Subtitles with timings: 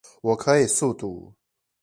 [0.23, 1.31] 我可以速讀